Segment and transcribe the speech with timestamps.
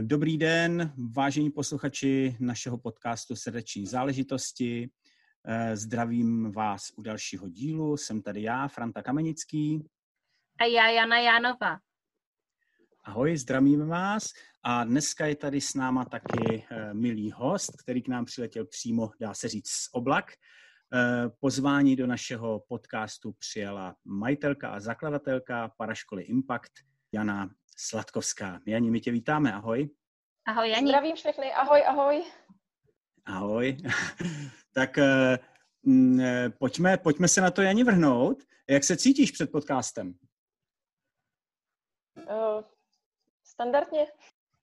[0.00, 4.90] Dobrý den, vážení posluchači našeho podcastu Srdeční záležitosti.
[5.46, 7.96] Eh, zdravím vás u dalšího dílu.
[7.96, 9.84] Jsem tady já, Franta Kamenický.
[10.60, 11.78] A já, Jana Jánova.
[13.04, 14.24] Ahoj, zdravíme vás.
[14.62, 19.10] A dneska je tady s náma taky eh, milý host, který k nám přiletěl přímo,
[19.20, 20.32] dá se říct, z oblak.
[20.94, 26.72] Eh, pozvání do našeho podcastu přijala majitelka a zakladatelka paraškoly Impact,
[27.12, 28.60] Jana Sladkovská.
[28.66, 29.90] Jani, my tě vítáme, ahoj.
[30.46, 30.86] Ahoj, Jani.
[30.86, 32.24] Zdravím všechny, ahoj, ahoj.
[33.24, 33.76] Ahoj.
[34.74, 35.38] tak eh,
[35.82, 38.42] mm, eh, pojďme, pojďme se na to, Jani, vrhnout.
[38.70, 40.14] Jak se cítíš před podcastem?
[42.16, 42.62] Uh,
[43.44, 44.06] standardně.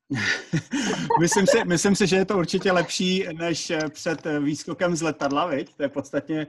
[1.20, 5.76] myslím, si, myslím si, že je to určitě lepší než před výskokem z letadla, viď?
[5.76, 6.48] To je podstatně,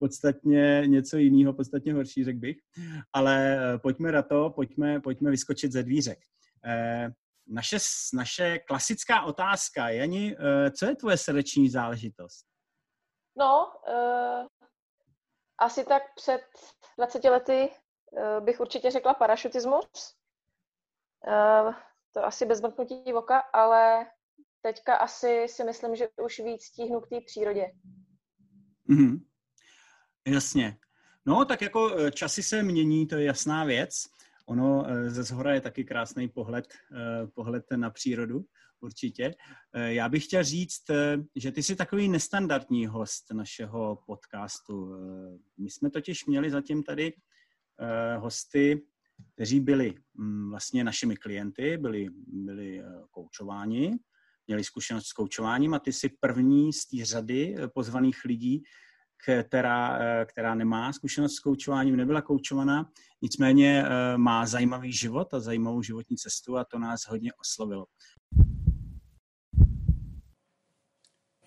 [0.00, 2.56] podstatně něco jiného, podstatně horší, řekl bych.
[3.12, 6.18] Ale pojďme na to, pojďme, pojďme vyskočit ze dvířek.
[7.52, 7.76] Naše,
[8.14, 12.46] naše klasická otázka, Jani, eh, co je tvoje srdeční záležitost?
[13.38, 14.46] No, uh,
[15.58, 16.40] asi tak před
[16.98, 19.86] 20 lety uh, bych určitě řekla parašutismus.
[21.26, 21.74] Uh,
[22.12, 24.06] to asi bez mrknutí oka, ale
[24.60, 27.66] teďka asi si myslím, že už víc stíhnu k té přírodě.
[28.90, 29.29] Mm-hmm.
[30.26, 30.76] Jasně.
[31.26, 34.04] No, tak jako časy se mění, to je jasná věc.
[34.50, 38.44] Ono eh, ze zhora je taky krásný pohled, eh, pohled na přírodu,
[38.80, 39.34] určitě.
[39.72, 40.82] Eh, já bych chtěl říct,
[41.36, 44.94] že ty jsi takový nestandardní host našeho podcastu.
[45.58, 47.12] My jsme totiž měli zatím tady
[48.18, 48.82] hosty,
[49.34, 53.98] kteří byli mm, vlastně našimi klienty, byli, byli koučováni,
[54.46, 58.62] měli zkušenost s koučováním a ty jsi první z té řady pozvaných lidí,
[59.22, 62.90] která, eh, která nemá zkušenost s koučováním, nebyla koučovaná,
[63.22, 67.86] nicméně eh, má zajímavý život a zajímavou životní cestu a to nás hodně oslovilo.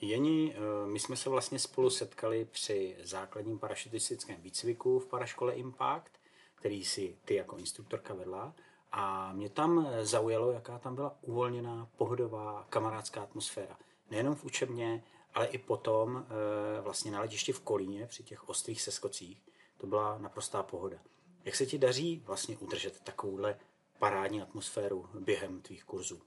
[0.01, 6.12] Jeni, eh, my jsme se vlastně spolu setkali při základním parašutistickém výcviku v paraškole Impact,
[6.56, 8.56] který si ty jako instruktorka vedla.
[8.91, 13.78] A mě tam zaujalo, jaká tam byla uvolněná, pohodová, kamarádská atmosféra.
[14.12, 18.81] Nejenom v učebně, ale i potom eh, vlastně na letišti v Kolíně při těch ostrých
[18.81, 19.41] seskocích
[19.77, 20.97] to byla naprostá pohoda.
[21.44, 23.59] Jak se ti daří vlastně udržet takovouhle
[23.99, 26.21] parádní atmosféru během tvých kurzů?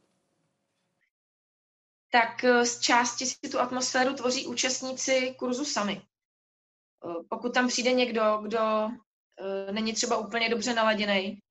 [2.11, 6.03] Tak eh, z části si tu atmosféru tvoří účastníci kurzu sami.
[6.03, 8.89] Eh, pokud tam přijde někdo, kdo
[9.71, 11.43] není třeba úplně dobře naladěný,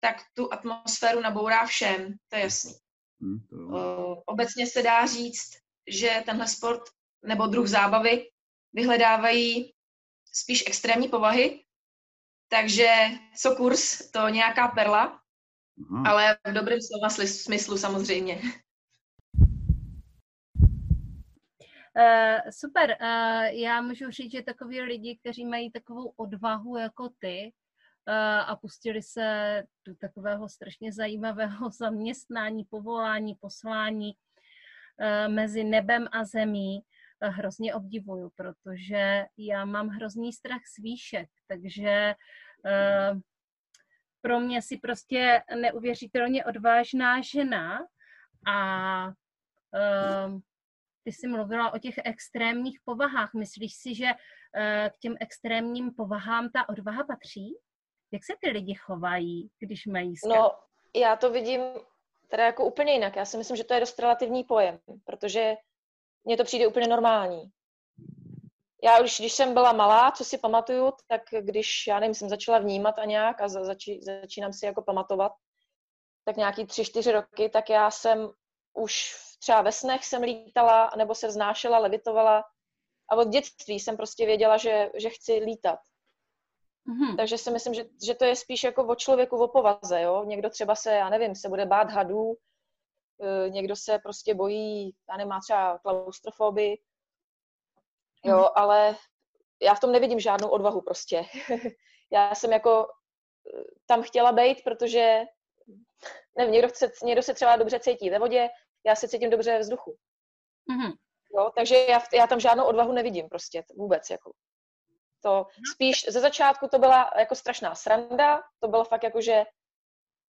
[0.00, 2.72] tak tu atmosféru nabourá všem, to je jasný.
[3.20, 4.22] Hmm, to...
[4.26, 5.50] Obecně se dá říct,
[5.86, 6.82] že tenhle sport
[7.22, 8.28] nebo druh zábavy
[8.72, 9.72] vyhledávají
[10.32, 11.64] spíš extrémní povahy,
[12.48, 12.88] takže
[13.36, 15.20] co kurz, to nějaká perla,
[15.90, 16.10] Aha.
[16.10, 18.40] ale v dobrém slova smyslu samozřejmě.
[21.96, 27.52] Uh, super, uh, já můžu říct, že takový lidi, kteří mají takovou odvahu jako ty
[28.08, 28.14] uh,
[28.50, 34.12] a pustili se do takového strašně zajímavého zaměstnání, povolání, poslání
[35.28, 36.82] mezi nebem a zemí,
[37.28, 42.14] hrozně obdivuju, protože já mám hrozný strach z výšek, takže
[42.64, 43.20] uh,
[44.20, 47.86] pro mě si prostě neuvěřitelně odvážná žena
[48.46, 50.40] a uh,
[51.04, 53.34] ty jsi mluvila o těch extrémních povahách.
[53.34, 57.54] Myslíš si, že uh, k těm extrémním povahám ta odvaha patří?
[58.12, 60.28] Jak se ty lidi chovají, když mají skat?
[60.28, 60.50] No,
[60.96, 61.60] já to vidím
[62.28, 63.16] teda jako úplně jinak.
[63.16, 65.54] Já si myslím, že to je dost relativní pojem, protože
[66.24, 67.42] mně to přijde úplně normální.
[68.84, 72.58] Já už, když jsem byla malá, co si pamatuju, tak když, já nevím, jsem začala
[72.58, 75.32] vnímat a nějak a zači, začínám si jako pamatovat,
[76.24, 78.30] tak nějaký tři, čtyři roky, tak já jsem
[78.74, 82.44] už třeba ve snech jsem lítala, nebo se vznášela, levitovala
[83.10, 85.78] a od dětství jsem prostě věděla, že, že chci lítat.
[86.88, 87.16] Mm-hmm.
[87.16, 90.24] Takže si myslím, že, že to je spíš jako o člověku, o povaze, jo.
[90.24, 92.34] Někdo třeba se, já nevím, se bude bát hadů,
[93.48, 96.78] někdo se prostě bojí, já nemá třeba klaustrofobii,
[98.24, 98.44] jo, mm.
[98.54, 98.96] ale
[99.62, 101.24] já v tom nevidím žádnou odvahu prostě.
[102.12, 105.20] já jsem jako eh, tam chtěla být, protože
[106.38, 108.48] nevím, někdo, chce, někdo se třeba dobře cítí ve vodě,
[108.86, 109.96] já se cítím dobře ve vzduchu.
[110.70, 110.92] Mm-hmm.
[111.38, 114.10] Jo, takže já, já tam žádnou odvahu nevidím prostě vůbec.
[114.10, 114.32] Jako.
[115.22, 119.44] To spíš ze začátku to byla jako strašná sranda, to bylo fakt jako, že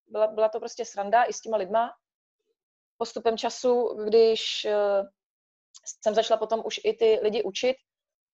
[0.07, 1.93] byla, byla to prostě sranda i s těma lidma.
[2.97, 5.07] Postupem času, když uh,
[6.01, 7.75] jsem začala potom už i ty lidi učit,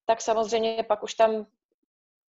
[0.06, 1.46] tak samozřejmě pak už tam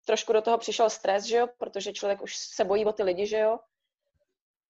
[0.05, 3.27] trošku do toho přišel stres, že jo, protože člověk už se bojí o ty lidi,
[3.27, 3.59] že jo.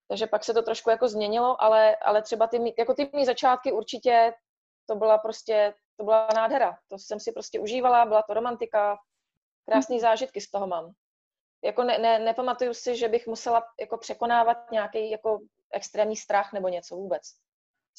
[0.07, 3.71] Takže pak se to trošku jako změnilo, ale, ale třeba ty, jako ty mý začátky
[3.71, 4.33] určitě
[4.85, 6.77] to byla prostě, to byla nádhera.
[6.87, 8.97] To jsem si prostě užívala, byla to romantika,
[9.65, 10.01] krásné mhm.
[10.01, 10.93] zážitky z toho mám.
[11.63, 15.39] Jako ne, ne, nepamatuju si, že bych musela jako překonávat nějaký jako
[15.71, 17.21] extrémní strach nebo něco vůbec.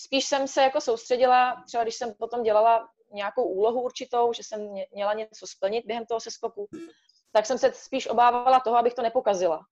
[0.04, 4.60] Spíš jsem se jako soustředila, třeba když jsem potom dělala nějakou úlohu určitou, že jsem
[4.92, 6.68] měla něco splnit během toho seskoku,
[7.32, 9.66] tak jsem se spíš obávala toho, abych to nepokazila.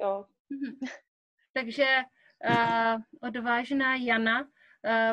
[0.00, 0.24] Jo.
[0.50, 0.78] Mhm.
[1.52, 1.86] Takže
[2.50, 4.48] uh, odvážná Jana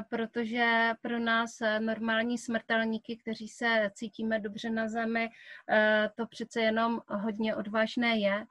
[0.09, 5.29] protože pro nás eh, normální smrtelníky, kteří se cítíme dobře na zemi,
[5.69, 8.45] eh, to přece jenom hodně odvážné je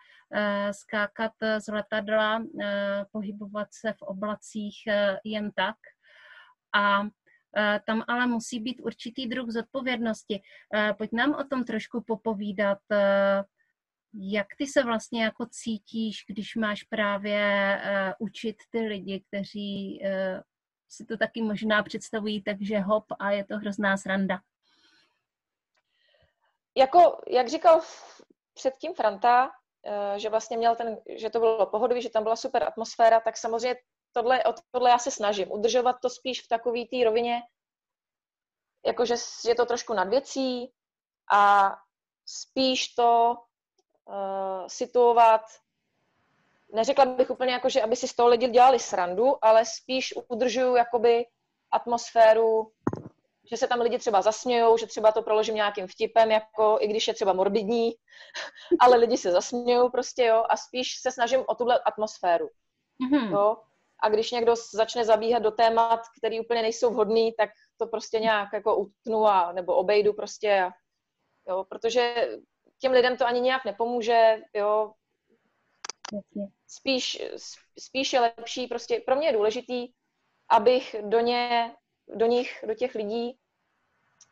[0.72, 2.44] skákat z letadla,
[3.12, 4.74] pohybovat se v oblacích
[5.24, 5.76] jen tak.
[6.74, 7.02] A
[7.86, 10.42] tam ale musí být určitý druh zodpovědnosti.
[10.98, 12.78] Pojď nám o tom trošku popovídat,
[14.14, 17.80] jak ty se vlastně jako cítíš, když máš právě
[18.18, 20.00] učit ty lidi, kteří
[20.88, 24.38] si to taky možná představují, takže hop a je to hrozná sranda.
[26.76, 27.80] Jako, jak říkal
[28.54, 29.50] předtím Franta,
[29.86, 33.36] eh, že vlastně měl ten, že to bylo pohodový, že tam byla super atmosféra, tak
[33.36, 33.76] samozřejmě
[34.12, 35.52] tohle, o tohle já se snažím.
[35.52, 37.42] Udržovat to spíš v takové té rovině,
[38.86, 39.14] jakože
[39.44, 40.72] je to trošku nad věcí
[41.32, 41.72] a
[42.26, 43.36] spíš to
[44.04, 45.42] uh, situovat
[46.74, 50.76] neřekla bych úplně jako, že aby si z toho lidi dělali srandu, ale spíš udržuju
[50.76, 51.24] jakoby
[51.70, 52.72] atmosféru,
[53.50, 57.08] že se tam lidi třeba zasmějou, že třeba to proložím nějakým vtipem, jako i když
[57.08, 57.92] je třeba morbidní,
[58.80, 62.48] ale lidi se zasmějou prostě, jo, a spíš se snažím o tuhle atmosféru.
[63.02, 63.32] Mm-hmm.
[63.32, 63.56] Jo?
[64.02, 68.48] A když někdo začne zabíhat do témat, které úplně nejsou vhodný, tak to prostě nějak
[68.52, 70.70] jako utnu a, nebo obejdu prostě, a,
[71.48, 72.28] jo, protože
[72.80, 74.92] těm lidem to ani nějak nepomůže, jo,
[76.12, 76.48] Jasně.
[76.66, 77.22] Spíš,
[77.78, 79.88] spíš je lepší, prostě pro mě je důležitý,
[80.48, 81.74] abych do, ně,
[82.08, 83.38] do nich, do těch lidí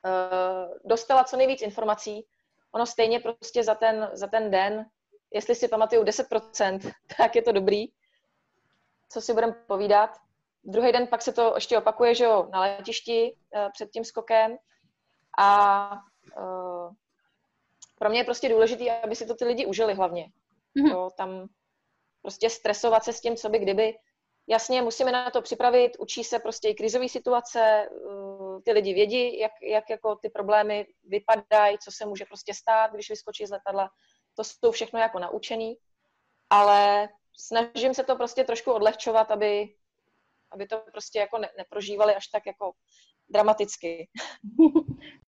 [0.05, 2.27] uh, dostala co nejvíc informací.
[2.73, 4.87] Ono stejně prostě za ten, za ten den,
[5.35, 7.87] jestli si pamatuju 10%, tak je to dobrý.
[9.09, 10.11] Co si budeme povídat.
[10.65, 14.57] Druhý den pak se to ještě opakuje, že jo, na letišti uh, před tím skokem.
[15.39, 15.91] A
[16.37, 16.95] uh,
[17.99, 20.33] pro mě je prostě důležité, aby si to ty lidi užili hlavně.
[20.77, 20.91] Mm-hmm.
[20.91, 21.49] Jo, tam
[22.23, 23.95] prostě stresovat se s tím, co by kdyby.
[24.47, 29.39] Jasně, musíme na to připravit, učí se prostě i krizové situace, eh, ty lidi vědí,
[29.39, 33.91] jak, jak jako ty problémy vypadají, co se může prostě stát, když vyskočí z letadla.
[34.35, 35.77] To jsou všechno jako naučený,
[36.51, 39.75] ale snažím se to prostě trošku odlehčovat, aby,
[40.51, 42.73] aby to prostě jako ne, neprožívali až tak jako
[43.29, 44.09] dramaticky.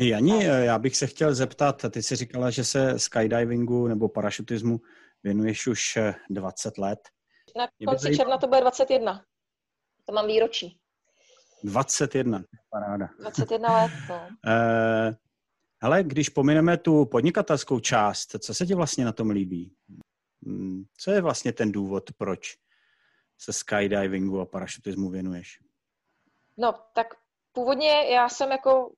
[0.00, 4.80] Jani, já bych se chtěl zeptat, ty jsi říkala, že se skydivingu nebo parašutismu
[5.22, 5.98] věnuješ už
[6.30, 7.08] 20 eh, let.
[7.56, 8.16] Na konci tady...
[8.16, 9.24] června to bude 21.
[10.06, 10.80] To mám výročí.
[11.64, 13.08] 21, paráda.
[13.18, 14.28] 21 let, no.
[14.46, 15.16] Eh,
[15.82, 19.74] hele, když pomineme tu podnikatelskou část, co se ti vlastně na tom líbí?
[20.46, 22.56] Hmm, co je vlastně ten důvod, proč
[23.38, 25.58] se skydivingu a parašutismu věnuješ?
[26.56, 27.06] No, tak
[27.52, 28.92] původně já jsem jako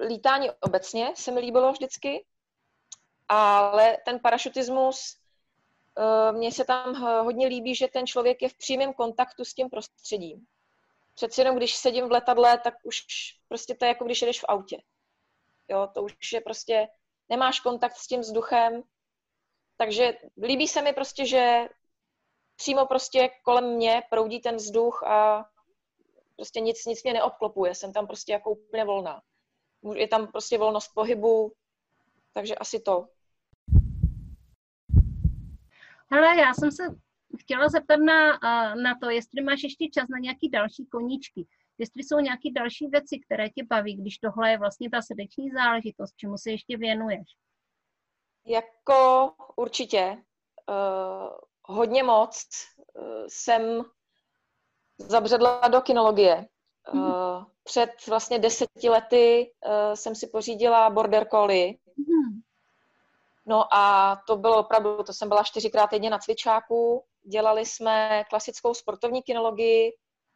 [0.00, 2.24] lítání obecně se mi líbilo vždycky,
[3.28, 5.16] ale ten parašutismus,
[5.98, 9.70] eh, mně se tam hodně líbí, že ten člověk je v přímém kontaktu s tím
[9.70, 10.46] prostředím.
[11.14, 12.96] Přeci jenom, když sedím v letadle, tak už
[13.48, 14.82] prostě to je jako když jedeš v autě.
[15.68, 16.88] Jo, to už je prostě,
[17.28, 18.82] nemáš kontakt s tím vzduchem,
[19.76, 21.68] takže líbí se mi prostě, že
[22.56, 25.44] přímo prostě kolem mě proudí ten vzduch a
[26.36, 29.22] prostě nic, nic mě neobklopuje, jsem tam prostě jako úplně volná
[29.94, 31.52] je tam prostě volnost pohybu,
[32.32, 33.08] takže asi to.
[36.10, 36.82] Hele, já jsem se
[37.40, 38.38] chtěla zeptat na,
[38.74, 41.46] na to, jestli máš ještě čas na nějaký další koníčky.
[41.78, 46.16] Jestli jsou nějaké další věci, které tě baví, když tohle je vlastně ta srdeční záležitost,
[46.16, 47.28] čemu se ještě věnuješ?
[48.46, 50.22] Jako určitě.
[50.68, 51.28] Uh,
[51.62, 52.48] hodně moc
[52.94, 53.82] uh, jsem
[54.98, 56.48] zabředla do kinologie.
[56.92, 61.74] Uh, před vlastně deseti lety uh, jsem si pořídila border collie.
[61.96, 62.40] Mm.
[63.46, 67.04] No a to bylo opravdu, to jsem byla čtyřikrát týdně na cvičáku.
[67.22, 69.92] Dělali jsme klasickou sportovní kinologii,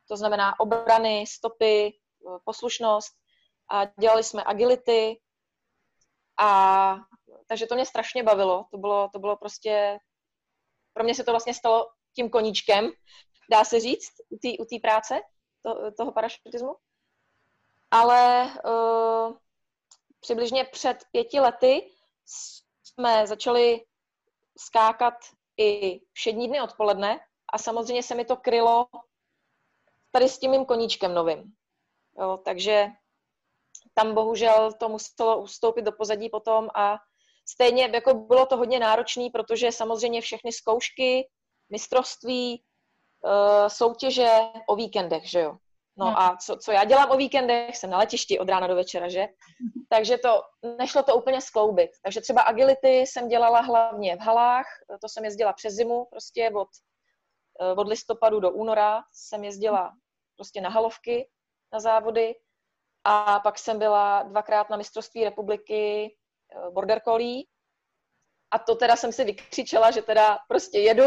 [0.09, 1.99] to znamená obrany, stopy,
[2.45, 3.13] poslušnost
[3.71, 5.21] a dělali jsme agility
[6.41, 6.97] a
[7.47, 8.67] takže to mě strašně bavilo.
[8.71, 9.99] To bylo, to bylo prostě,
[10.93, 12.91] pro mě se to vlastně stalo tím koníčkem,
[13.51, 14.13] dá se říct,
[14.61, 15.21] u té práce,
[15.63, 16.77] to, toho parašutismu.
[17.91, 19.37] Ale uh,
[20.21, 21.91] přibližně před pěti lety
[22.85, 23.85] jsme začali
[24.59, 25.15] skákat
[25.57, 27.21] i všední dny odpoledne
[27.53, 28.87] a samozřejmě se mi to krylo
[30.11, 31.53] tady s tím mým koníčkem novým.
[32.19, 32.87] Jo, takže
[33.95, 36.97] tam bohužel to muselo ustoupit do pozadí potom a
[37.49, 41.29] stejně jako bylo to hodně náročné, protože samozřejmě všechny zkoušky,
[41.71, 42.65] mistrovství,
[43.27, 44.29] eh, soutěže
[44.67, 45.57] o víkendech, že jo.
[45.97, 46.17] No hmm.
[46.17, 49.27] a co, co já dělám o víkendech, jsem na letišti od rána do večera, že?
[49.89, 50.43] Takže to,
[50.79, 51.91] nešlo to úplně skloubit.
[52.03, 54.67] Takže třeba agility jsem dělala hlavně v halách,
[55.01, 56.69] to jsem jezdila přes zimu, prostě od,
[57.61, 59.93] eh, od listopadu do února jsem jezdila
[60.37, 61.29] prostě na halovky,
[61.73, 62.35] na závody.
[63.05, 67.43] A pak jsem byla dvakrát na mistrovství republiky eh, border collie.
[68.51, 71.05] A to teda jsem si vykřičela, že teda prostě jedu.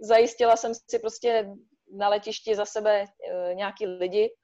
[0.00, 1.50] Zajistila jsem si prostě
[1.92, 4.36] na letišti za sebe e, nějaký lidi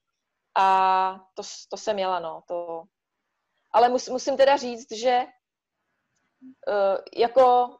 [0.55, 2.43] a to, to jsem jela, no.
[2.49, 2.83] To...
[3.73, 5.27] Ale mus, musím teda říct, že e,
[7.17, 7.77] jako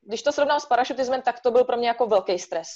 [0.00, 2.68] když to srovnám s parašutismem, tak to byl pro mě jako velký stres.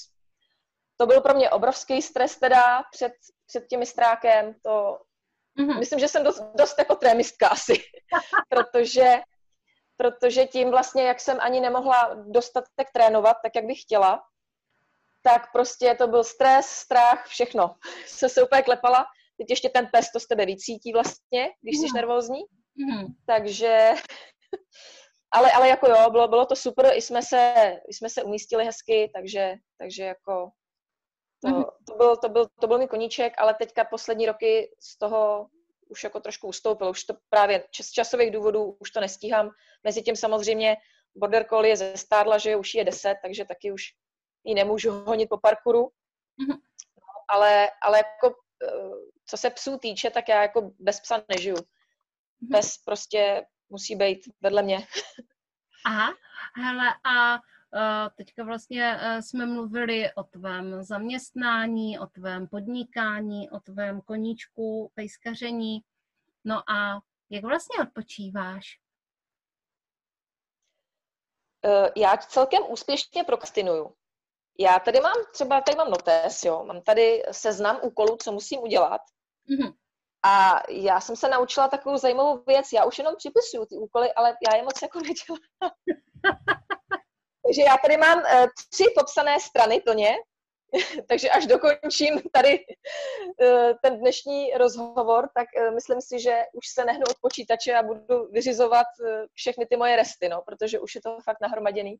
[0.96, 3.12] To byl pro mě obrovský stres teda před,
[3.46, 4.54] před tím mistrákem.
[4.62, 4.98] To,
[5.58, 5.78] mm-hmm.
[5.78, 7.74] Myslím, že jsem dost, dost jako trémistka asi,
[8.48, 9.20] protože,
[9.98, 14.22] protože tím vlastně, jak jsem ani nemohla dostatek trénovat, tak jak bych chtěla,
[15.22, 17.74] tak prostě to byl stres, strach, všechno.
[18.06, 19.06] Jsem se úplně klepala.
[19.38, 21.94] Teď ještě ten pes to z tebe vycítí vlastně, když jsi mm.
[21.94, 22.40] nervózní.
[22.76, 23.06] Mm.
[23.26, 23.94] Takže,
[25.30, 27.54] ale, ale jako jo, bylo, bylo to super, i jsme se,
[27.88, 30.50] i jsme se umístili hezky, takže, takže jako
[31.42, 31.64] to, mm.
[31.86, 35.46] to, byl, to, byl, to byl mi koníček, ale teďka poslední roky z toho
[35.88, 39.50] už jako trošku ustoupil, už to právě z časových důvodů už to nestíhám.
[39.84, 40.76] Mezi tím samozřejmě
[41.16, 43.82] Border Collie je ze stárla, že už je deset, takže taky už
[44.44, 45.82] ji nemůžu honit po parkouru.
[45.82, 46.58] Mm-hmm.
[47.28, 48.90] Ale, ale jako, eh,
[49.26, 51.56] co se psů týče, tak já jako bez psa nežiju.
[51.56, 52.52] Mm-hmm.
[52.52, 54.86] Pes prostě musí být vedle mě.
[55.86, 56.14] Aha,
[56.56, 57.38] hele, a
[58.16, 65.80] teďka vlastně uh, jsme mluvili o tvém zaměstnání, o tvém podnikání, o tvém koníčku, pejskaření.
[66.44, 68.64] No a jak vlastně odpočíváš?
[71.66, 73.94] Uh, já celkem úspěšně prokrastinuju.
[74.60, 79.00] Já tady mám třeba, tady mám notes, jo, mám tady seznam úkolů, co musím udělat.
[79.50, 79.74] Mm-hmm.
[80.24, 84.36] A já jsem se naučila takovou zajímavou věc, já už jenom připisuju ty úkoly, ale
[84.50, 85.72] já je moc jako nedělám.
[87.48, 90.16] Takže já tady mám uh, tři popsané strany plně,
[91.08, 96.84] takže až dokončím tady uh, ten dnešní rozhovor, tak uh, myslím si, že už se
[96.84, 98.86] nehnu od počítače a budu vyřizovat
[99.32, 101.96] všechny ty moje resty, no, protože už je to fakt nahromaděný.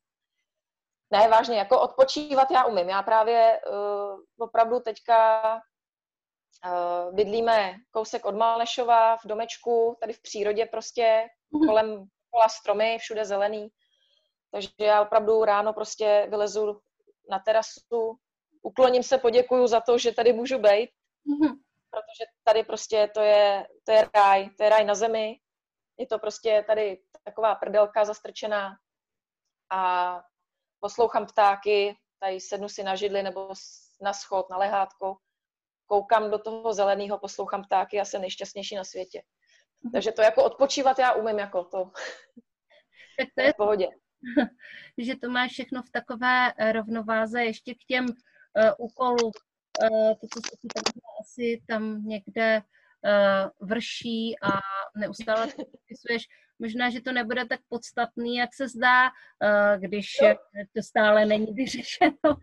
[1.10, 2.88] Ne, vážně, jako odpočívat já umím.
[2.88, 10.66] Já právě uh, opravdu teďka uh, bydlíme kousek od Malešova v domečku, tady v přírodě
[10.66, 11.66] prostě, mm-hmm.
[11.66, 13.68] kolem kola stromy, všude zelený.
[14.50, 16.80] Takže já opravdu ráno prostě vylezu
[17.30, 18.18] na terasu,
[18.62, 20.90] ukloním se, poděkuju za to, že tady můžu být,
[21.26, 21.54] mm-hmm.
[21.90, 25.40] protože tady prostě to je, to je ráj, to je ráj na zemi,
[25.98, 28.76] je to prostě tady taková prdelka zastrčená
[29.70, 30.22] a
[30.80, 33.52] poslouchám ptáky, tady sednu si na židli nebo
[34.00, 35.16] na schod, na lehátko,
[35.86, 39.22] koukám do toho zeleného, poslouchám ptáky a jsem nejšťastnější na světě.
[39.82, 39.92] Mhm.
[39.92, 41.90] Takže to jako odpočívat já umím jako to.
[43.18, 43.88] Tak to je v pohodě.
[44.98, 49.32] Že to máš všechno v takové eh, rovnováze ještě k těm uh, úkolům.
[49.82, 50.84] Uh, to, co se tak
[51.20, 54.60] asi tam někde uh, vrší a
[54.96, 56.22] neustále popisuješ.
[56.58, 60.34] Možná, že to nebude tak podstatný, jak se zdá, uh, když jo.
[60.76, 62.36] to stále není vyřešeno.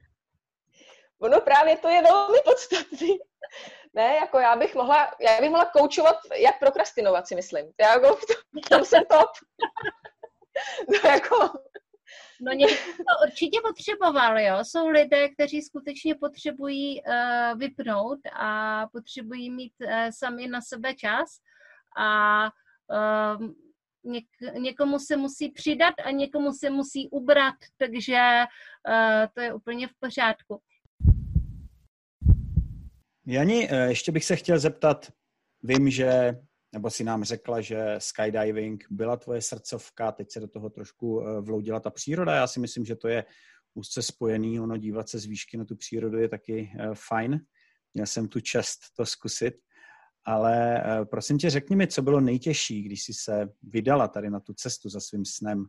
[1.20, 3.18] Ono právě to je velmi podstatný.
[3.94, 7.72] Ne, jako já bych mohla, já bych mohla koučovat, jak prokrastinovat, si myslím.
[7.82, 8.18] Já jako,
[8.70, 9.30] tam jsem top.
[11.04, 11.36] No jako,
[12.42, 14.58] No někdo to určitě potřeboval, jo.
[14.64, 21.30] Jsou lidé, kteří skutečně potřebují uh, vypnout a potřebují mít uh, sami na sebe čas
[21.98, 22.44] a
[23.36, 23.48] uh,
[24.04, 24.26] něk,
[24.58, 28.44] někomu se musí přidat a někomu se musí ubrat, takže
[28.90, 30.62] uh, to je úplně v pořádku.
[33.28, 35.12] Jani, ještě bych se chtěl zeptat,
[35.64, 36.34] vím, že,
[36.76, 41.42] nebo si nám řekla, že skydiving byla tvoje srdcovka, teď se do toho trošku eh,
[41.42, 42.36] vloudila ta příroda.
[42.36, 43.26] Já si myslím, že to je
[43.74, 47.40] úzce spojený, ono dívat se z výšky na tu přírodu je taky fajn.
[47.94, 49.54] Měl jsem tu čest to zkusit.
[50.26, 54.40] Ale eh, prosím tě, řekni mi, co bylo nejtěžší, když jsi se vydala tady na
[54.40, 55.66] tu cestu za svým snem,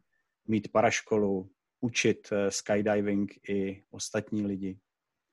[0.48, 4.78] mít paraškolu, učit eh, skydiving i ostatní lidi,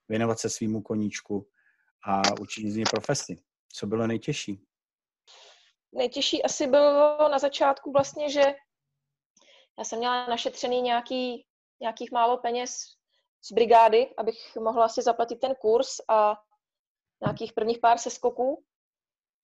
[0.09, 1.47] věnovat se svýmu koníčku
[2.05, 3.37] a učit z něj profesi.
[3.73, 4.65] Co bylo nejtěžší?
[5.93, 8.41] Nejtěžší asi bylo na začátku vlastně, že
[9.77, 11.45] já jsem měla našetřený nějaký,
[11.81, 12.75] nějakých málo peněz
[13.41, 16.35] z brigády, abych mohla si zaplatit ten kurz a
[17.21, 18.63] nějakých prvních pár seskoků.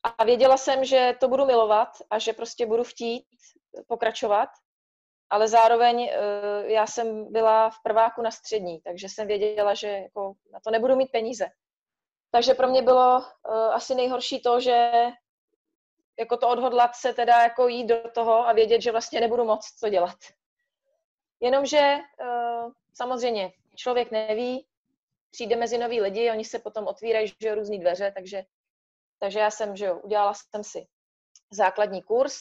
[0.03, 3.25] A věděla jsem, že to budu milovat a že prostě budu chtít
[3.87, 4.49] pokračovat,
[5.29, 10.33] ale zároveň eh, já jsem byla v prváku na střední, takže jsem věděla, že jako
[10.53, 11.45] na to nebudu mít peníze.
[12.31, 14.91] Takže pro mě bylo eh, asi nejhorší to, že
[16.19, 19.65] jako to odhodlat se teda jako jít do toho a vědět, že vlastně nebudu moc
[19.65, 20.17] co dělat.
[21.39, 24.65] Jenomže eh, samozřejmě člověk neví,
[25.31, 28.43] přijde mezi nový lidi, oni se potom otvírají že různý dveře, takže
[29.19, 30.87] takže já jsem, že jo, udělala jsem si
[31.51, 32.35] základní kurz.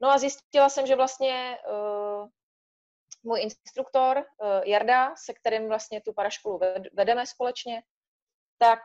[0.00, 2.28] No a zjistila jsem, že vlastně uh,
[3.22, 6.60] můj instruktor uh, Jarda, se kterým vlastně tu paraškolu
[6.92, 7.82] vedeme společně,
[8.58, 8.80] tak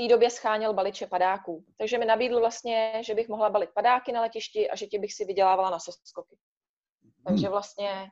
[0.00, 1.64] té době scháněl baliče padáků.
[1.78, 5.14] Takže mi nabídl vlastně, že bych mohla balit padáky na letišti a že tě bych
[5.14, 6.36] si vydělávala na seskoky.
[7.26, 7.52] Takže hmm.
[7.52, 8.10] vlastně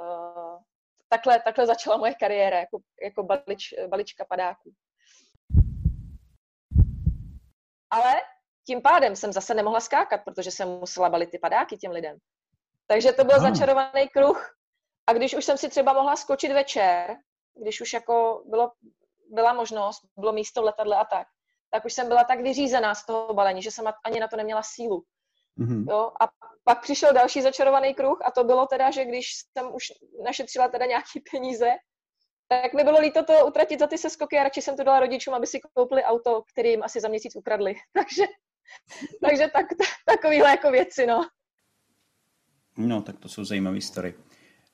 [0.00, 0.62] uh,
[1.08, 4.72] takhle, takhle začala moje kariéra jako, jako balič, balička padáků.
[7.90, 8.14] Ale
[8.66, 12.18] tím pádem jsem zase nemohla skákat, protože jsem musela balit ty padáky těm lidem.
[12.86, 13.42] Takže to byl no.
[13.42, 14.54] začarovaný kruh.
[15.06, 17.16] A když už jsem si třeba mohla skočit večer,
[17.62, 18.72] když už jako bylo,
[19.30, 21.26] byla možnost, bylo místo v letadle a tak,
[21.70, 24.62] tak už jsem byla tak vyřízená z toho balení, že jsem ani na to neměla
[24.62, 25.04] sílu.
[25.58, 25.90] Mm-hmm.
[25.90, 26.12] Jo?
[26.20, 26.28] A
[26.64, 29.84] pak přišel další začarovaný kruh a to bylo teda, že když jsem už
[30.24, 31.70] našetřila teda nějaký peníze,
[32.48, 35.34] tak mi bylo líto to utratit za ty seskoky a radši jsem to dala rodičům,
[35.34, 37.74] aby si koupili auto, který jim asi za měsíc ukradli.
[37.92, 38.24] Takže,
[39.24, 39.66] takže tak,
[40.06, 41.28] takovýhle jako věci, no.
[42.76, 44.14] No, tak to jsou zajímavé story.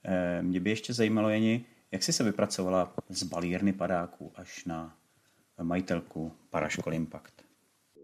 [0.04, 4.96] Eh, mě by ještě zajímalo, Jeni, jak jsi se vypracovala z balírny padáků až na
[5.62, 7.34] majitelku Paraškol Impact?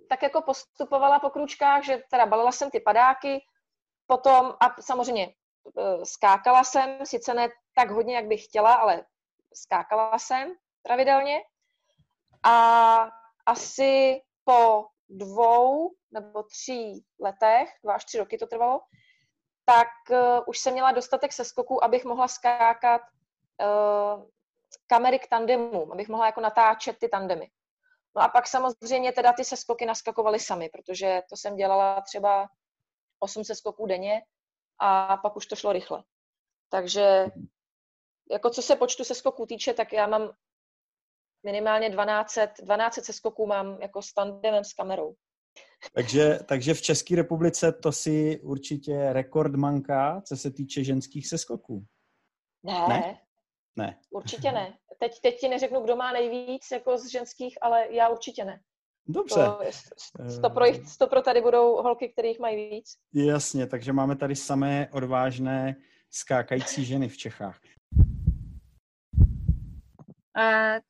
[0.09, 3.44] Tak jako postupovala po kručkách, že teda balila jsem ty padáky,
[4.07, 9.05] potom a samozřejmě eh, skákala jsem, sice ne tak hodně, jak bych chtěla, ale
[9.55, 11.40] skákala jsem pravidelně
[12.42, 13.09] a
[13.46, 18.81] asi po dvou nebo tří letech, dva až tři roky to trvalo,
[19.64, 23.03] tak uh, už jsem měla dostatek seskoků, abych mohla skákat
[23.60, 24.24] uh,
[24.86, 27.50] kamery k tandemům, abych mohla jako natáčet ty tandemy.
[28.16, 32.48] No a pak samozřejmě teda ty seskoky naskakovaly sami, protože to jsem dělala třeba
[33.18, 34.22] 8 seskoků denně
[34.80, 36.02] a pak už to šlo rychle.
[36.68, 37.26] Takže
[38.30, 40.32] jako co se počtu seskoků týče, tak já mám
[41.42, 45.14] minimálně 1200, 1200 seskoků mám jako s tandemem s kamerou.
[45.92, 51.84] Takže, takže v České republice to si určitě rekordmanka, co se týče ženských seskoků.
[52.62, 52.88] Ne.
[52.88, 53.20] Ne?
[53.76, 53.98] Ne.
[54.11, 54.78] Určitě ne.
[54.98, 58.61] Teď, teď ti neřeknu, kdo má nejvíc jako z ženských, ale já určitě ne.
[59.06, 59.40] Dobře.
[60.42, 62.96] To, pro, jich, to pro tady budou holky, kterých mají víc.
[63.14, 65.76] Jasně, takže máme tady samé odvážné
[66.11, 67.61] skákající ženy v Čechách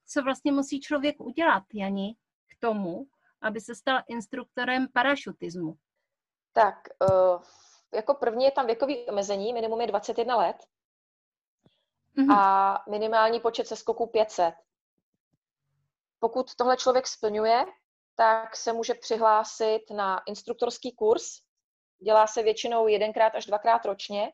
[0.06, 2.14] co vlastně musí člověk udělat, Jani,
[2.56, 3.06] k tomu,
[3.42, 5.74] aby se stal instruktorem parašutismu?
[6.52, 6.74] Tak,
[7.10, 7.42] uh,
[7.94, 10.56] jako první je tam věkový omezení, minimum je 21 let
[12.26, 12.38] mm-hmm.
[12.38, 14.54] a minimální počet seskoků 500.
[16.18, 17.66] Pokud tohle člověk splňuje,
[18.16, 21.24] tak se může přihlásit na instruktorský kurz.
[22.04, 24.32] Dělá se většinou jedenkrát až dvakrát ročně.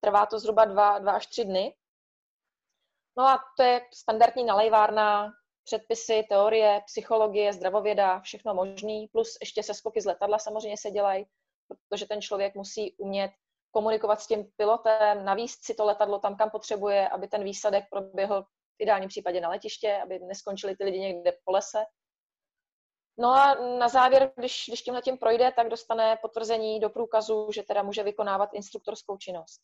[0.00, 1.74] Trvá to zhruba dva, dva až tři dny.
[3.18, 5.32] No a to je standardní nalejvárna,
[5.64, 11.26] předpisy, teorie, psychologie, zdravověda, všechno možný, plus ještě se skoky z letadla samozřejmě se dělají,
[11.88, 13.30] protože ten člověk musí umět
[13.74, 18.42] komunikovat s tím pilotem, navíst si to letadlo tam, kam potřebuje, aby ten výsadek proběhl
[18.42, 21.84] v ideálním případě na letiště, aby neskončili ty lidi někde po lese.
[23.18, 27.62] No a na závěr, když, když tímhle tím projde, tak dostane potvrzení do průkazu, že
[27.62, 29.60] teda může vykonávat instruktorskou činnost.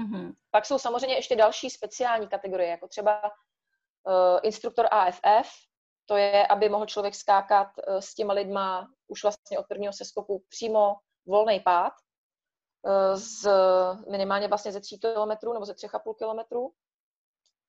[0.00, 0.32] Mm-hmm.
[0.50, 5.50] Pak jsou samozřejmě ještě další speciální kategorie, jako třeba uh, instruktor AFF,
[6.06, 10.44] to je, aby mohl člověk skákat uh, s těma lidma už vlastně od prvního seskoku
[10.48, 11.92] přímo volný pád,
[13.14, 13.48] z
[14.10, 16.72] minimálně vlastně ze 3 kilometrů nebo ze 3,5 kilometrů.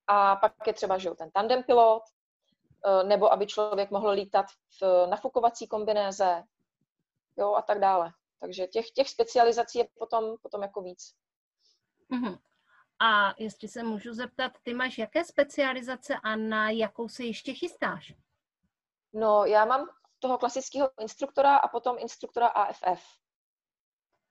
[0.08, 2.04] A pak je třeba, že jo, ten tandem pilot,
[3.04, 4.46] nebo aby člověk mohl lítat
[4.82, 6.44] v nafukovací kombinéze,
[7.38, 8.12] jo, a tak dále.
[8.40, 11.16] Takže těch, těch specializací je potom, potom jako víc.
[12.12, 12.40] Mm-hmm.
[13.00, 18.14] A jestli se můžu zeptat, ty máš jaké specializace a na jakou se ještě chystáš?
[19.14, 23.25] No, já mám toho klasického instruktora a potom instruktora AFF.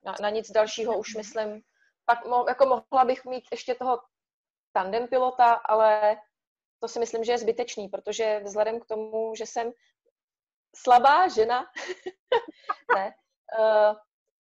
[0.05, 1.63] Na, na nic dalšího už myslím.
[2.05, 4.01] Pak mo, jako mohla bych mít ještě toho
[4.73, 6.17] tandem pilota, ale
[6.81, 9.73] to si myslím, že je zbytečný, protože vzhledem k tomu, že jsem
[10.77, 11.67] slabá žena,
[12.97, 13.15] ne,
[13.59, 13.97] uh,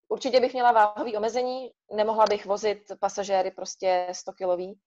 [0.09, 4.81] určitě bych měla váhový omezení, nemohla bych vozit pasažéry prostě 100 kilový,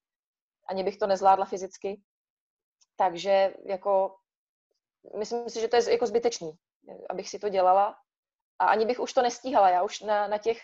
[0.69, 2.01] ani bych to nezvládla fyzicky.
[2.95, 4.17] Takže jako
[5.17, 6.51] myslím si, že to je jako zbytečný,
[7.09, 7.99] abych si to dělala.
[8.59, 9.69] A ani bych už to nestíhala.
[9.69, 10.61] Já už na, na těch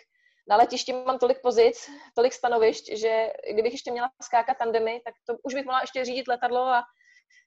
[0.47, 5.37] na letišti mám tolik pozic, tolik stanovišť, že kdybych ještě měla skákat tandemy, tak to
[5.43, 6.83] už bych mohla ještě řídit letadlo a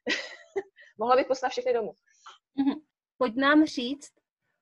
[0.98, 1.92] mohla bych poslat všechny domů.
[2.54, 2.74] Mhm.
[3.18, 4.12] Pojď nám říct,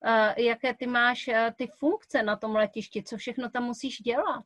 [0.07, 4.45] uh, jaké ty máš uh, ty funkce na tom letišti, co všechno tam musíš dělat?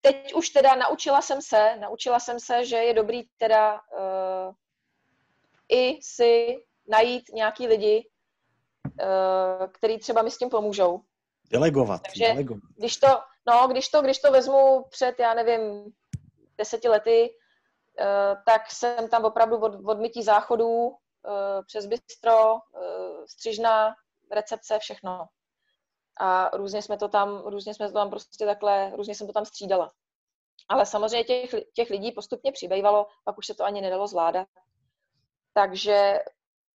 [0.00, 4.54] Teď už teda naučila jsem se, naučila jsem se, že je dobrý teda uh,
[5.68, 8.10] i si najít nějaký lidi,
[9.72, 11.00] který třeba mi s tím pomůžou.
[11.50, 12.02] Delegovat.
[12.02, 12.62] Takže delegovat.
[12.76, 13.06] Když, to,
[13.46, 15.92] no, když, to, když to vezmu před, já nevím,
[16.58, 20.94] deseti lety, uh, tak jsem tam opravdu od, od mytí záchodů uh,
[21.66, 22.54] přes bistro,
[23.26, 23.94] střižna,
[24.30, 25.26] recepce, všechno.
[26.20, 29.44] A různě jsme to tam, různě jsme to tam prostě takhle, různě jsem to tam
[29.44, 29.92] střídala.
[30.68, 34.48] Ale samozřejmě těch, těch lidí postupně přibývalo, pak už se to ani nedalo zvládat.
[35.54, 36.18] Takže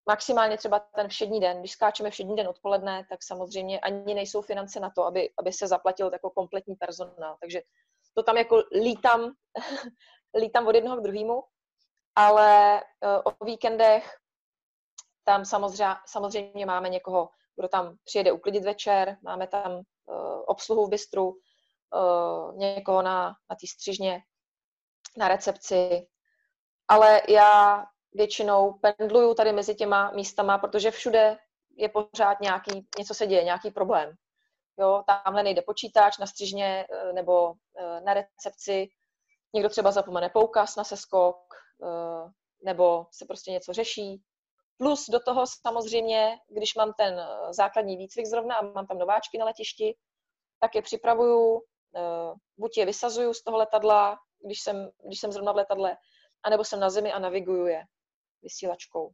[0.07, 4.79] maximálně třeba ten všední den, když skáčeme všední den odpoledne, tak samozřejmě ani nejsou finance
[4.79, 7.37] na to, aby, aby se zaplatil jako kompletní personál.
[7.41, 7.61] Takže
[8.13, 9.31] to tam jako lítám,
[10.39, 11.43] lítám od jednoho k druhému,
[12.15, 14.17] ale eh, o víkendech
[15.27, 19.83] tam samozřejmě, samozřejmě máme někoho, kdo tam přijede uklidit večer, máme tam uh,
[20.45, 24.21] obsluhu v bistru, uh, někoho na, na té střižně,
[25.17, 26.07] na recepci.
[26.87, 31.37] Ale já většinou pendluju tady mezi těma místama, protože všude
[31.77, 34.15] je pořád nějaký, něco se děje, nějaký problém.
[34.79, 38.87] Jo, tamhle nejde počítač na střižně eh, nebo eh, na recepci,
[39.53, 41.37] někdo třeba zapomene poukaz na seskok,
[41.83, 42.31] eh,
[42.63, 44.21] nebo se prostě něco řeší.
[44.77, 49.45] Plus do toho samozřejmě, když mám ten základní výcvik zrovna a mám tam nováčky na
[49.45, 49.97] letišti,
[50.59, 51.61] tak je připravuju,
[52.57, 55.97] buď je vysazuju z toho letadla, když jsem, když jsem zrovna v letadle,
[56.43, 57.83] anebo jsem na zemi a naviguju je
[58.47, 59.11] vysílačkou.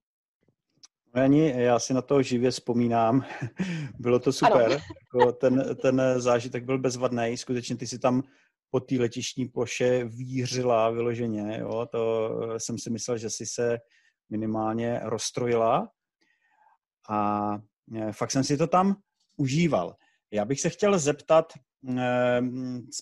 [1.13, 3.25] Ani já si na to živě vzpomínám.
[3.99, 4.71] Bylo to super.
[5.13, 7.37] Jako ten, ten zážitek byl bezvadný.
[7.37, 8.23] Skutečně ty si tam
[8.69, 11.57] po té letišní ploše vířila vyloženě.
[11.59, 11.87] Jo?
[11.91, 13.77] To jsem si myslel, že si se
[14.29, 15.89] minimálně rozstrojila.
[17.09, 17.51] A
[17.95, 18.95] e, fakt jsem si to tam
[19.37, 19.95] užíval.
[20.31, 21.53] Já bych se chtěl zeptat,
[21.97, 22.41] e,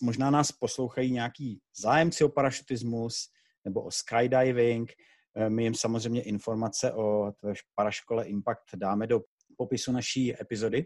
[0.02, 3.30] možná nás poslouchají nějaký zájemci o parašutismus
[3.66, 5.11] nebo o skydiving, Eh,
[5.50, 7.34] my jim samozřejmě informace o
[7.76, 9.22] paraškole Impact dáme do
[9.58, 10.86] popisu naší epizody,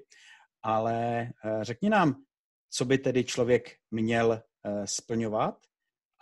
[0.63, 2.15] ale eh, řekni nám,
[2.69, 5.58] co by tedy člověk měl eh, splňovat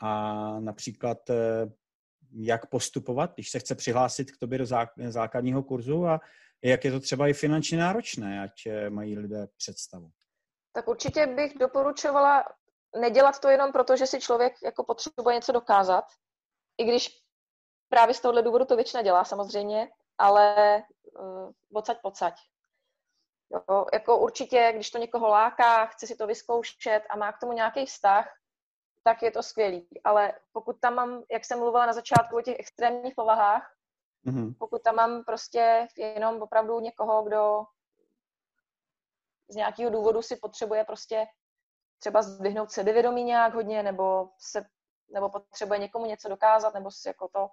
[0.02, 1.18] a například
[2.36, 4.66] jak postupovat, když se chce přihlásit k tobě do
[5.10, 6.20] základního kurzu a
[6.64, 8.52] jak je to třeba i finančně náročné, ať
[8.90, 10.10] mají lidé představu.
[10.74, 12.44] Tak určitě bych doporučovala
[13.02, 16.06] nedělat to jenom proto, že si člověk jako potřebuje něco dokázat,
[16.78, 17.23] i když
[17.94, 20.84] právě z tohohle důvodu to většina dělá samozřejmě, ale
[21.20, 22.34] uh, pocať pocať.
[23.50, 27.54] Jo, jako určitě, když to někoho láká, chce si to vyzkoušet a má k tomu
[27.54, 28.38] nějaký vztah,
[29.04, 29.88] tak je to skvělý.
[30.04, 33.76] Ale pokud tam mám, jak jsem mluvila na začátku o těch extrémních povahách,
[34.26, 34.56] mm-hmm.
[34.60, 37.66] pokud tam mám prostě jenom opravdu někoho, kdo
[39.48, 41.26] z nějakého důvodu si potřebuje prostě
[42.00, 44.66] třeba zdvihnout sebevědomí nějak hodně, nebo se
[45.14, 47.50] nebo potřebuje někomu něco dokázat, nebo si jako to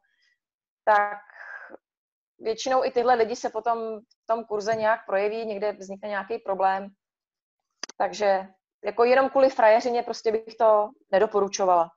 [0.85, 1.19] tak
[2.39, 6.89] většinou i tyhle lidi se potom v tom kurze nějak projeví, někde vznikne nějaký problém.
[7.97, 8.47] Takže
[8.85, 11.91] jako jenom kvůli frajeřině prostě bych to nedoporučovala.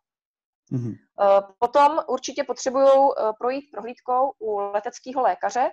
[0.71, 0.95] Mm-hmm.
[1.59, 5.71] Potom určitě potřebují eh, projít prohlídkou u leteckého lékaře.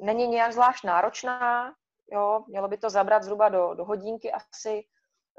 [0.00, 1.72] Není nějak zvlášť náročná,
[2.12, 4.82] jo, mělo by to zabrat zhruba do, do hodinky asi.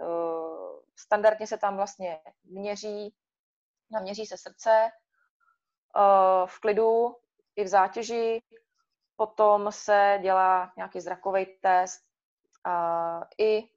[0.02, 3.14] Eh, standardně se tam vlastně měří,
[3.92, 4.90] naměří se srdce,
[6.46, 7.16] v klidu
[7.56, 8.42] i v zátěži.
[9.16, 12.02] Potom se dělá nějaký zrakový test.
[12.66, 13.70] A I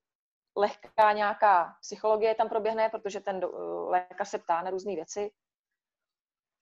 [0.56, 3.44] lehká nějaká psychologie tam proběhne, protože ten
[3.86, 5.30] lékař se ptá na různé věci.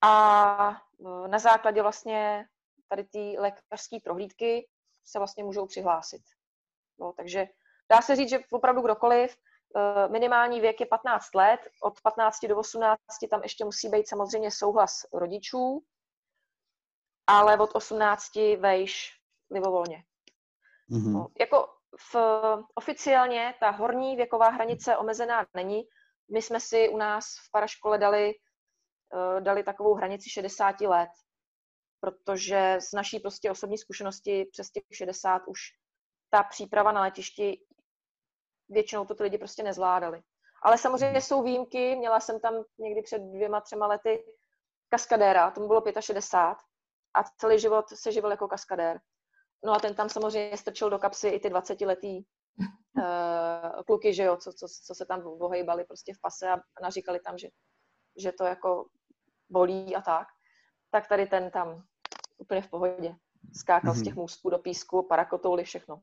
[0.03, 0.83] A
[1.27, 2.47] na základě vlastně
[2.89, 4.69] tady té lékařské prohlídky
[5.05, 6.23] se vlastně můžou přihlásit.
[6.99, 7.47] No, takže
[7.91, 9.50] dá se říct, že opravdu kdokoliv, eh,
[10.09, 12.99] minimální věk je 15 let, od 15 do 18
[13.31, 15.85] tam ještě musí být samozřejmě souhlas rodičů,
[17.27, 19.11] ale od 18 vejš
[19.51, 20.05] libovolně.
[20.91, 21.13] Mm-hmm.
[21.13, 21.69] No, jako
[22.13, 22.17] v,
[22.75, 25.83] oficiálně ta horní věková hranice omezená není.
[26.33, 28.35] My jsme si u nás v paraškole dali,
[29.15, 31.11] uh, dali takovou hranici 60 let,
[32.01, 35.61] protože z naší prostě osobní zkušenosti přes těch 60 už
[36.31, 37.61] ta příprava na letišti
[38.71, 40.23] většinou to ty lidi prostě nezvládali.
[40.63, 41.21] Ale samozřejmě mhm.
[41.21, 44.25] jsou výjimky, měla jsem tam někdy před dvěma, třema lety
[44.89, 46.57] kaskadéra, tomu bylo 65
[47.15, 49.01] a celý život se živil jako kaskadér.
[49.65, 52.25] No a ten tam samozřejmě strčil do kapsy i ty 20-letý
[52.97, 57.21] uh, kluky, že jo, co, co, co se tam vohejbali prostě v pase a naříkali
[57.21, 57.49] tam, že,
[58.17, 58.87] že to jako
[59.51, 60.27] bolí a tak.
[60.91, 61.83] Tak tady ten tam
[62.39, 63.15] úplně v pohodě.
[63.55, 64.01] Skákal mm-hmm.
[64.01, 66.03] z těch můstků do písku, parakotouly, všechno.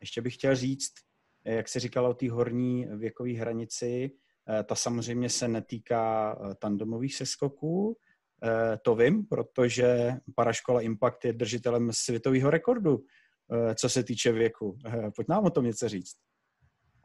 [0.00, 0.92] Ještě bych chtěl říct,
[1.44, 4.10] jak se říkalo o té horní věkové hranici,
[4.48, 7.96] eh, ta samozřejmě se netýká eh, tandemových seskoků,
[8.44, 12.98] eh, to vím, protože Paraškola Impact je držitelem světového rekordu,
[13.74, 14.78] co se týče věku.
[15.16, 16.16] Pojď nám o tom něco říct.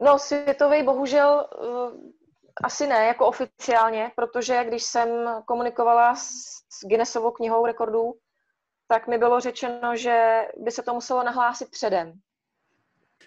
[0.02, 1.46] No, světový bohužel
[2.64, 5.08] asi ne, jako oficiálně, protože když jsem
[5.46, 8.14] komunikovala s Guinnessovou knihou rekordů,
[8.88, 12.12] tak mi bylo řečeno, že by se to muselo nahlásit předem.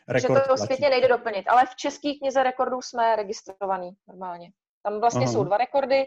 [0.08, 0.64] Rekord že to platí.
[0.64, 1.48] zpětně nejde doplnit.
[1.48, 4.52] Ale v České knize rekordů jsme registrovaní normálně.
[4.84, 5.34] Tam vlastně Aha.
[5.34, 6.06] jsou dva rekordy.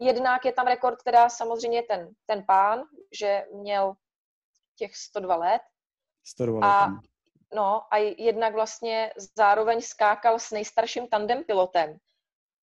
[0.00, 2.82] Jednak je tam rekord, teda samozřejmě ten, ten pán,
[3.18, 3.94] že měl
[4.76, 5.62] těch 102 let.
[6.24, 7.00] 102 a, let.
[7.54, 11.98] No a jednak vlastně zároveň skákal s nejstarším tandem pilotem.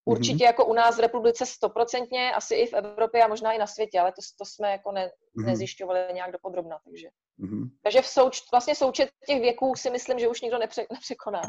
[0.06, 0.48] Určitě mm-hmm.
[0.48, 4.00] jako u nás v republice stoprocentně, asi i v Evropě a možná i na světě,
[4.00, 5.46] ale to, to jsme jako ne, mm-hmm.
[5.46, 6.80] nezjišťovali nějak dopodrobna.
[6.86, 7.69] Takže, mm-hmm.
[7.84, 11.41] takže v souč, vlastně součet těch věků si myslím, že už nikdo nepře, nepřekoná.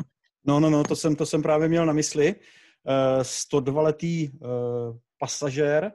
[0.45, 2.35] No, no, no, to jsem, to jsem právě měl na mysli.
[2.35, 4.49] Uh, 102-letý uh,
[5.19, 5.93] pasažér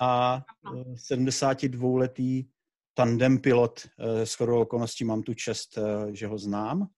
[0.00, 2.48] a uh, 72-letý
[2.94, 3.80] tandem pilot.
[3.98, 6.88] Uh, s chodou okolností mám tu čest, uh, že ho znám.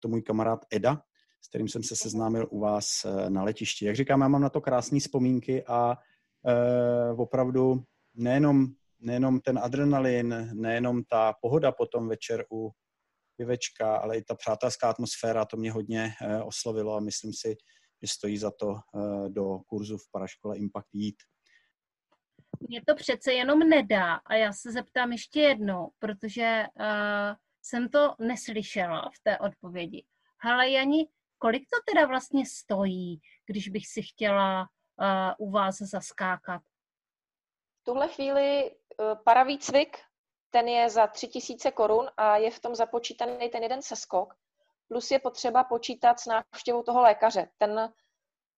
[0.00, 1.02] To můj kamarád Eda,
[1.40, 3.84] s kterým jsem se seznámil u vás eh, na letišti.
[3.84, 5.96] Jak říkám, já mám na to krásné vzpomínky a
[6.46, 7.82] e, opravdu
[8.14, 8.66] nejenom,
[9.00, 12.70] nejenom ten adrenalin, nejenom ta pohoda potom večer u
[13.36, 17.56] pivečka, ale i ta přátelská atmosféra, to mě hodně e, oslovilo a myslím si,
[18.02, 18.78] že stojí za to e,
[19.28, 21.16] do kurzu v paraškole Impact jít.
[22.68, 26.84] Mně to přece jenom nedá a já se zeptám ještě jednou, protože uh,
[27.62, 30.04] jsem to neslyšela v té odpovědi.
[30.44, 31.08] Ale Jani,
[31.38, 36.62] kolik to teda vlastně stojí, když bych si chtěla uh, u vás zaskákat?
[37.80, 38.70] V tuhle chvíli
[39.24, 39.98] paravýcvik,
[40.50, 44.34] ten je za 3000 korun a je v tom započítaný ten jeden seskok,
[44.88, 47.48] plus je potřeba počítat s návštěvou toho lékaře.
[47.58, 47.92] Ten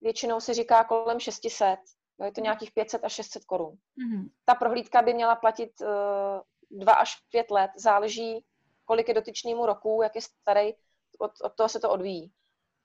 [0.00, 1.78] většinou se říká kolem 600,
[2.18, 3.70] jo, je to nějakých 500 až 600 korun.
[3.98, 4.30] Mm-hmm.
[4.44, 8.44] Ta prohlídka by měla platit uh, 2 až 5 let, záleží,
[8.84, 10.72] kolik je dotyčnému roku, jak je starý,
[11.18, 12.32] od, od toho se to odvíjí.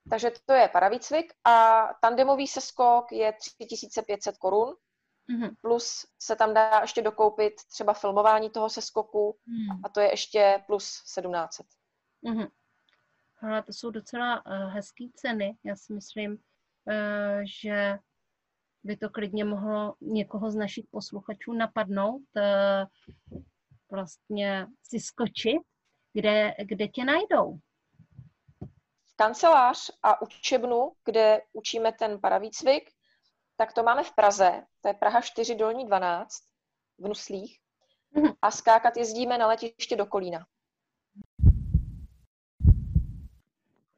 [0.09, 4.75] Takže to je paravýcvik a tandemový seskok je 3500 korun,
[5.29, 5.55] mm-hmm.
[5.61, 9.85] plus se tam dá ještě dokoupit třeba filmování toho seskoku mm.
[9.85, 11.65] a to je ještě plus 1700.
[12.23, 12.49] Mm-hmm.
[13.41, 15.57] Ale to jsou docela uh, hezké ceny.
[15.63, 16.37] Já si myslím, uh,
[17.61, 17.99] že
[18.83, 23.41] by to klidně mohlo někoho z našich posluchačů napadnout, uh,
[23.91, 25.61] vlastně si skočit,
[26.13, 27.59] kde, kde tě najdou
[29.17, 32.89] kancelář a učebnu, kde učíme ten paravýcvik,
[33.57, 36.29] tak to máme v Praze, to je Praha 4 dolní 12
[36.99, 37.59] v Nuslích
[38.11, 38.33] mhm.
[38.41, 40.45] a skákat jezdíme na letiště do Kolína.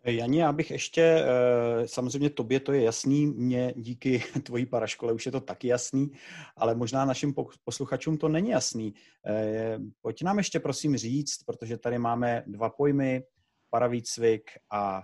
[0.05, 5.25] Jani, já bych ještě, eh, samozřejmě tobě to je jasný, mě díky tvojí paraškole už
[5.25, 6.11] je to taky jasný,
[6.57, 8.93] ale možná našim posluchačům to není jasný.
[9.25, 13.23] Eh, pojď nám ještě prosím říct, protože tady máme dva pojmy,
[13.69, 15.03] paravýcvik a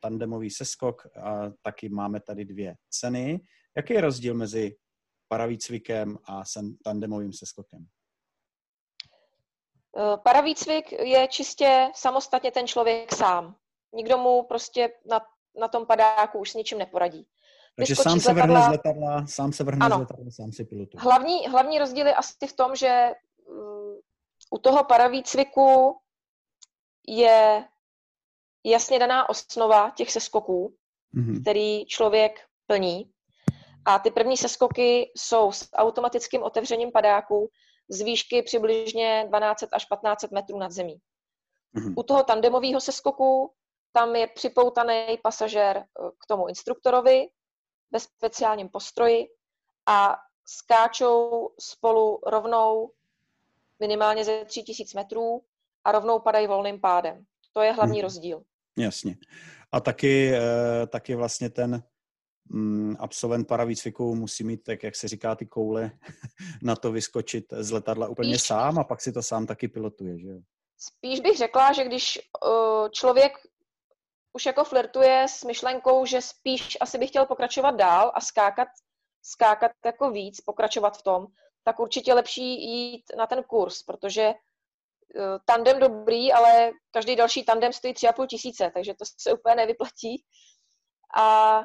[0.00, 1.06] tandemový seskok.
[1.22, 3.40] A taky máme tady dvě ceny.
[3.76, 4.76] Jaký je rozdíl mezi
[5.28, 6.42] paravýcvikem a
[6.84, 7.86] tandemovým seskokem?
[9.96, 13.56] E, paravýcvik je čistě samostatně ten člověk sám.
[13.94, 15.20] Nikdo mu prostě na,
[15.60, 17.26] na tom padáku už s ničím neporadí.
[17.76, 19.96] Takže Vyskočí sám se vrhne z letadla, sám se vrhne ano.
[19.96, 21.02] z letadla, sám si pilotuje.
[21.02, 23.10] Hlavní, hlavní rozdíl je asi v tom, že
[23.46, 24.00] um,
[24.50, 25.96] u toho paravýcviku
[27.08, 27.64] je
[28.64, 30.76] jasně daná osnova těch seskoků,
[31.14, 31.40] mm-hmm.
[31.42, 33.10] který člověk plní.
[33.86, 37.50] A ty první seskoky jsou s automatickým otevřením padáků
[37.88, 40.98] z výšky přibližně 12 až 15 metrů nad zemí.
[41.76, 41.94] Mm-hmm.
[41.96, 43.52] U toho tandemového seskoku
[43.92, 45.84] tam je připoutaný pasažér eh,
[46.18, 47.26] k tomu instruktorovi
[47.90, 49.26] ve speciálním postroji
[49.86, 50.16] a
[50.48, 52.90] skáčou spolu rovnou
[53.80, 55.42] minimálně ze 3000 metrů
[55.84, 57.24] a rovnou padají volným pádem.
[57.52, 58.02] To je hlavní hmm.
[58.02, 58.42] rozdíl.
[58.78, 59.16] Jasně.
[59.72, 61.82] A taky, eh, taky vlastně ten
[62.98, 65.90] absolvent paravýcviku musí mít, tak jak se říká, ty koule
[66.62, 68.46] na to vyskočit z letadla úplně Spíš.
[68.46, 70.38] sám a pak si to sám taky pilotuje, že jo?
[70.78, 73.32] Spíš bych řekla, že když uh, člověk
[74.32, 78.68] už jako flirtuje s myšlenkou, že spíš asi bych chtěl pokračovat dál a skákat,
[79.22, 81.26] skákat jako víc, pokračovat v tom,
[81.64, 87.72] tak určitě lepší jít na ten kurz, protože uh, tandem dobrý, ale každý další tandem
[87.72, 90.24] stojí tři a půl tisíce, takže to se úplně nevyplatí.
[91.16, 91.60] A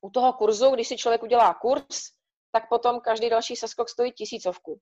[0.00, 2.00] u toho kurzu, když si člověk udělá kurz,
[2.52, 4.80] tak potom každý další seskok stojí tisícovku.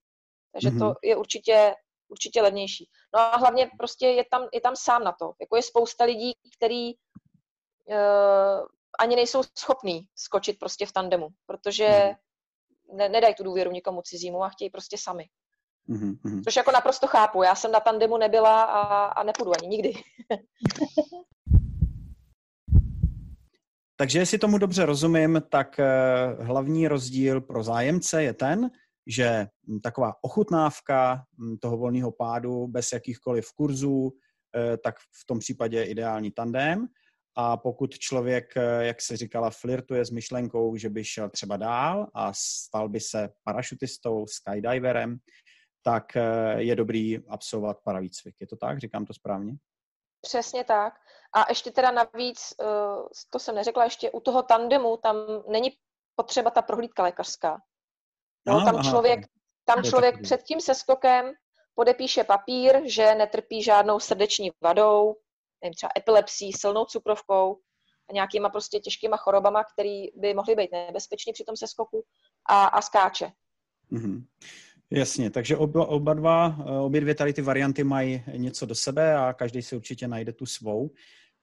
[0.52, 0.78] Takže mm-hmm.
[0.78, 0.94] to mhm.
[1.02, 1.74] je určitě
[2.08, 2.88] určitě levnější.
[3.14, 5.32] No a hlavně prostě je tam, je tam sám na to.
[5.40, 8.66] Jako je spousta lidí, který uh,
[8.98, 12.96] ani nejsou schopní skočit prostě v tandemu, protože mhm.
[12.96, 15.24] ne, nedají tu důvěru nikomu cizímu a chtějí prostě sami.
[15.88, 16.42] Mm-hmm.
[16.44, 17.42] Což jako naprosto chápu.
[17.42, 19.92] Já jsem na tandemu nebyla a, a nepůjdu ani nikdy.
[24.00, 25.86] Takže jestli tomu dobře rozumím, tak eh,
[26.40, 28.70] hlavní rozdíl pro zájemce je ten,
[29.06, 34.12] že hm, taková ochutnávka hm, toho volného pádu bez jakýchkoliv kurzů,
[34.56, 36.86] eh, tak v tom případě ideální tandem.
[37.36, 42.06] A pokud člověk, eh, jak se říkala, flirtuje s myšlenkou, že by šel třeba dál
[42.14, 45.18] a stal by se parašutistou, skydiverem,
[45.82, 46.04] tak
[46.56, 48.34] je dobrý absolvovat paravýcvik.
[48.40, 48.78] Je to tak?
[48.78, 49.56] Říkám to správně?
[50.20, 50.94] Přesně tak.
[51.34, 52.54] A ještě teda navíc,
[53.30, 55.16] to jsem neřekla, ještě u toho tandemu tam
[55.48, 55.70] není
[56.16, 57.60] potřeba ta prohlídka lékařská.
[58.46, 59.20] No, tam člověk,
[59.64, 61.32] tam člověk před tím seskokem
[61.74, 65.16] podepíše papír, že netrpí žádnou srdeční vadou,
[65.62, 67.58] nevím, třeba epilepsí, silnou cukrovkou
[68.10, 72.04] a nějakýma prostě těžkýma chorobama, které by mohly být nebezpečné při tom seskoku
[72.48, 73.32] a, a skáče.
[73.92, 74.24] Mm-hmm.
[74.90, 79.32] Jasně, takže oba, oba dva, obě dvě tady ty varianty mají něco do sebe a
[79.32, 80.90] každý si určitě najde tu svou.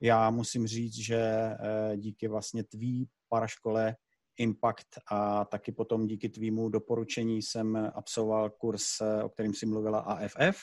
[0.00, 3.96] Já musím říct, že eh, díky vlastně tvý paraškole
[4.38, 10.58] Impact a taky potom díky tvýmu doporučení jsem absolvoval kurz, o kterém si mluvila AFF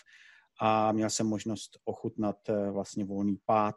[0.61, 3.75] a měl jsem možnost ochutnat eh, vlastně volný pád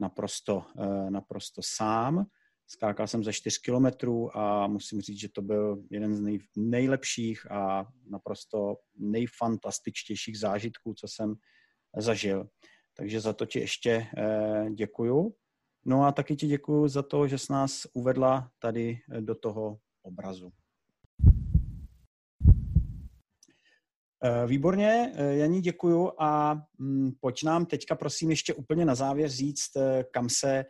[0.00, 2.26] naprosto, eh, naprosto sám.
[2.66, 7.50] Skákal jsem za 4 kilometrů a musím říct, že to byl jeden z nej, nejlepších
[7.50, 11.34] a naprosto nejfantastičtějších zážitků, co jsem
[11.96, 12.48] zažil.
[12.96, 15.34] Takže za to ti ještě eh, děkuju.
[15.86, 19.78] No a taky ti děkuji za to, že jsi nás uvedla tady eh, do toho
[20.02, 20.52] obrazu.
[24.24, 29.70] Eh, výborně, Janí, děkuju a mm, pojď nám teďka prosím ještě úplně na závěr říct,
[30.12, 30.64] kam se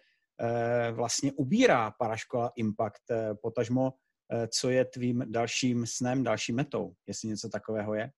[0.92, 3.02] vlastně ubírá paraškola Impact,
[3.42, 3.92] potažmo,
[4.58, 8.10] co je tvým dalším snem, další metou, jestli něco takového je?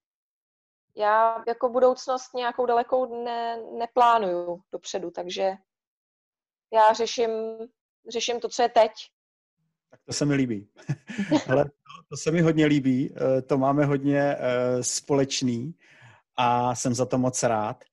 [0.97, 5.53] Já jako budoucnost nějakou dalekou ne, neplánuju dopředu, takže
[6.73, 7.31] já řeším,
[8.09, 8.91] řeším to, co je teď.
[9.91, 10.69] Tak to se mi líbí.
[11.51, 11.71] Ale to,
[12.09, 15.75] to se mi hodně líbí, eh, to máme hodně eh, společný
[16.37, 17.85] a jsem za to moc rád.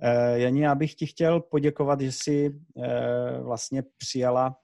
[0.00, 2.60] Eh, Janí, já bych ti chtěl poděkovat, že jsi
[3.42, 4.56] vlastně přijala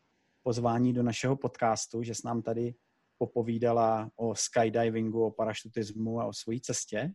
[0.42, 2.74] pozvání do našeho podcastu, že jsi nám tady
[3.18, 7.12] popovídala o skydivingu, o parašutismu a o své cestě.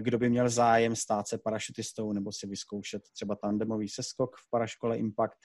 [0.00, 4.98] Kdo by měl zájem stát se parašutistou nebo si vyzkoušet třeba tandemový seskok v paraškole
[4.98, 5.38] Impact,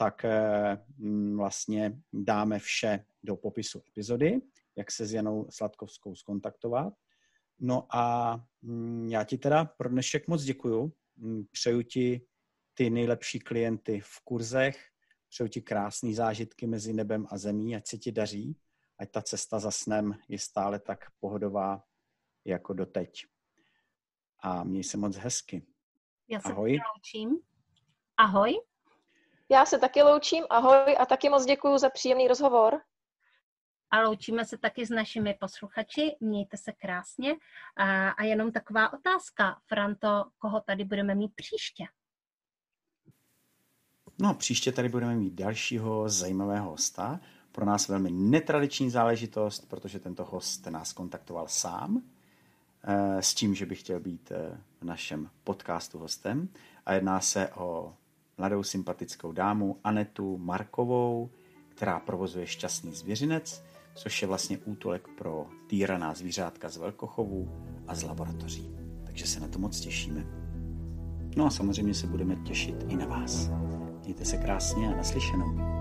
[0.00, 4.40] tak eh, mm, vlastně dáme vše do popisu epizody,
[4.76, 6.92] jak se s Janou Sladkovskou skontaktovat.
[7.58, 10.92] No a mm, já ti teda pro dnešek moc děkuju.
[11.16, 12.26] Mm, přeju ti
[12.74, 14.78] ty nejlepší klienty v kurzech,
[15.28, 18.56] přeju ti krásné zážitky mezi nebem a zemí, ať se ti daří,
[18.98, 21.82] ať ta cesta za snem je stále tak pohodová
[22.44, 23.26] jako doteď.
[24.42, 25.66] A měj se moc hezky.
[26.28, 26.78] Já se Ahoj.
[28.16, 28.60] Ahoj.
[29.48, 32.80] Já se taky loučím, ahoj a taky moc děkuji za příjemný rozhovor.
[33.90, 36.16] A loučíme se taky s našimi posluchači.
[36.20, 37.36] Mějte se krásně.
[37.76, 41.84] A, a jenom taková otázka, Franto, koho tady budeme mít příště?
[44.18, 47.20] No, příště tady budeme mít dalšího zajímavého hosta.
[47.52, 52.02] Pro nás velmi netradiční záležitost, protože tento host nás kontaktoval sám
[53.20, 56.48] s tím, že by chtěl být eh, v našem podcastu hostem.
[56.86, 57.94] A jedná se o
[58.38, 61.30] mladou sympatickou dámu Anetu Markovou,
[61.68, 63.64] která provozuje šťastný zvěřinec,
[63.94, 67.52] což je vlastně útulek pro týraná zvířátka z velkochovů
[67.86, 68.70] a z laboratoří.
[69.04, 70.26] Takže se na to moc těšíme.
[71.36, 73.50] No a samozřejmě se budeme těšit i na vás.
[74.04, 75.79] Mějte se krásně a naslyšenou.